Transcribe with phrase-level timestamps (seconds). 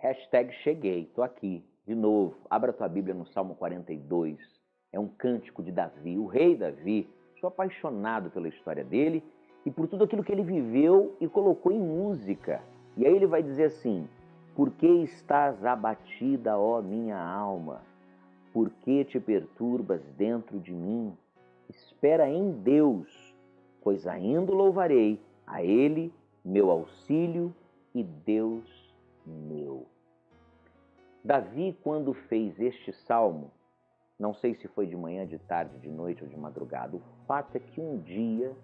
[0.00, 2.36] Hashtag cheguei, tô aqui, de novo.
[2.48, 4.38] Abra tua Bíblia no Salmo 42.
[4.92, 7.10] É um cântico de Davi, o rei Davi.
[7.40, 9.24] Sou apaixonado pela história dele
[9.66, 12.62] e por tudo aquilo que ele viveu e colocou em música.
[12.96, 14.08] E aí ele vai dizer assim:
[14.54, 17.82] Por que estás abatida, ó minha alma?
[18.52, 21.12] Por que te perturbas dentro de mim?
[21.68, 23.34] Espera em Deus,
[23.82, 27.52] pois ainda louvarei a Ele, meu auxílio
[27.92, 28.87] e Deus
[29.28, 29.86] meu.
[31.24, 33.50] Davi, quando fez este salmo,
[34.18, 37.56] não sei se foi de manhã, de tarde, de noite ou de madrugada, o fato
[37.56, 38.56] é que um dia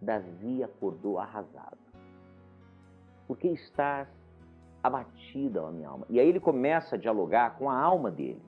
[0.00, 1.78] Davi acordou arrasado.
[3.26, 4.08] Porque estás
[4.82, 6.06] abatida, ó minha alma.
[6.08, 8.42] E aí ele começa a dialogar com a alma dele.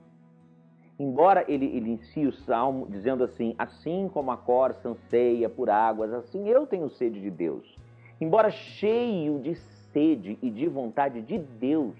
[0.99, 6.13] Embora ele, ele inicie o salmo dizendo assim: Assim como a corça anseia por águas,
[6.13, 7.79] assim eu tenho sede de Deus.
[8.21, 9.55] Embora cheio de
[9.93, 11.97] sede e de vontade de Deus,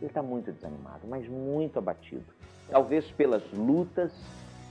[0.00, 2.24] ele está muito desanimado, mas muito abatido.
[2.68, 4.12] Talvez pelas lutas,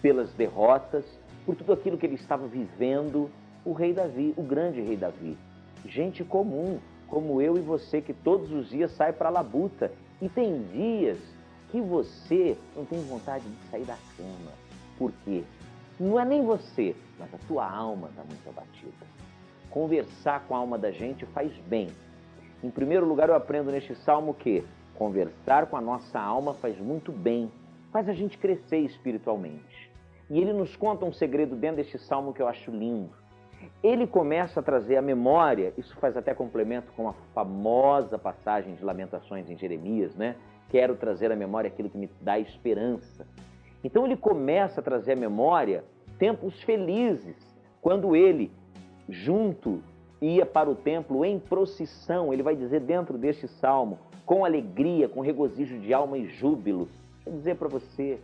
[0.02, 1.06] pelas derrotas,
[1.46, 3.30] por tudo aquilo que ele estava vivendo.
[3.64, 5.38] O rei Davi, o grande rei Davi,
[5.86, 10.30] gente comum, como eu e você, que todos os dias sai para a labuta e
[10.30, 11.18] tem dias
[11.72, 14.52] que você não tem vontade de sair da cama.
[14.98, 15.44] Por quê?
[16.00, 19.06] Não é nem você, mas a tua alma está muito abatida.
[19.70, 21.90] Conversar com a alma da gente faz bem,
[22.66, 27.12] em primeiro lugar, eu aprendo neste salmo que conversar com a nossa alma faz muito
[27.12, 27.52] bem,
[27.92, 29.92] faz a gente crescer espiritualmente.
[30.32, 33.12] E ele nos conta um segredo dentro deste salmo que eu acho lindo.
[33.84, 38.84] Ele começa a trazer à memória, isso faz até complemento com a famosa passagem de
[38.84, 40.36] Lamentações em Jeremias, né?
[40.70, 43.28] Quero trazer à memória aquilo que me dá esperança.
[43.84, 45.84] Então ele começa a trazer à memória
[46.18, 47.38] tempos felizes,
[47.80, 48.52] quando ele,
[49.08, 49.84] junto
[50.26, 55.22] ia para o templo em procissão, ele vai dizer dentro deste salmo, com alegria, com
[55.22, 56.90] regozijo de alma e júbilo.
[57.26, 58.20] Eu dizer para você,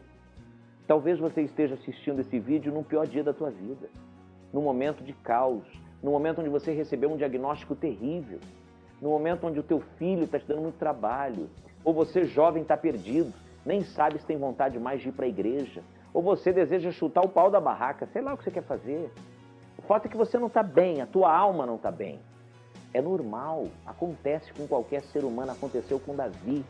[0.88, 3.88] talvez você esteja assistindo esse vídeo no pior dia da tua vida,
[4.52, 5.64] no momento de caos,
[6.02, 8.40] no momento onde você recebeu um diagnóstico terrível,
[9.00, 11.50] no momento onde o teu filho está te dando muito trabalho,
[11.84, 13.32] ou você jovem está perdido,
[13.64, 17.24] nem sabe se tem vontade mais de ir para a igreja, ou você deseja chutar
[17.24, 19.12] o pau da barraca, sei lá o que você quer fazer.
[19.92, 22.18] O fato é que você não está bem, a tua alma não está bem.
[22.94, 26.64] É normal, acontece com qualquer ser humano, aconteceu com Davi.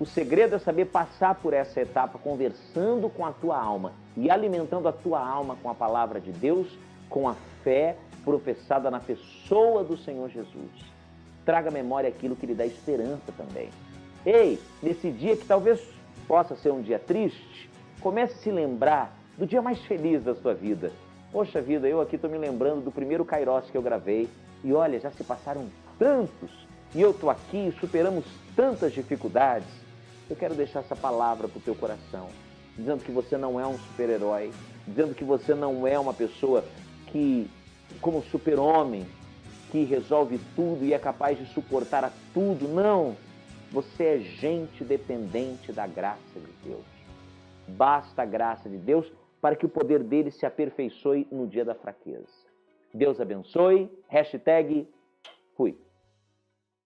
[0.00, 4.88] O segredo é saber passar por essa etapa conversando com a tua alma e alimentando
[4.88, 6.66] a tua alma com a palavra de Deus,
[7.08, 10.72] com a fé professada na pessoa do Senhor Jesus.
[11.44, 13.70] Traga à memória aquilo que lhe dá esperança também.
[14.26, 15.80] Ei, nesse dia que talvez
[16.26, 17.70] possa ser um dia triste,
[18.00, 20.90] comece a se lembrar do dia mais feliz da sua vida
[21.34, 24.28] Poxa vida, eu aqui estou me lembrando do primeiro Kairos que eu gravei
[24.62, 25.66] e olha, já se passaram
[25.98, 26.48] tantos
[26.94, 28.24] e eu estou aqui e superamos
[28.54, 29.66] tantas dificuldades.
[30.30, 32.28] Eu quero deixar essa palavra para o teu coração,
[32.78, 34.52] dizendo que você não é um super-herói,
[34.86, 36.64] dizendo que você não é uma pessoa
[37.08, 37.50] que,
[38.00, 39.04] como super-homem,
[39.72, 42.68] que resolve tudo e é capaz de suportar a tudo.
[42.68, 43.16] Não!
[43.72, 46.84] Você é gente dependente da graça de Deus.
[47.66, 49.10] Basta a graça de Deus
[49.44, 52.32] para que o poder dele se aperfeiçoe no dia da fraqueza.
[52.94, 53.92] Deus abençoe.
[54.08, 54.88] Hashtag
[55.54, 55.76] fui.